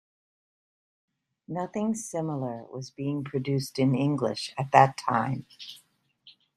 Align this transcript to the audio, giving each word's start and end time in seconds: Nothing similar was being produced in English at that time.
Nothing 1.47 1.93
similar 1.93 2.63
was 2.65 2.89
being 2.89 3.23
produced 3.23 3.77
in 3.77 3.93
English 3.93 4.51
at 4.57 4.71
that 4.71 4.97
time. 4.97 5.45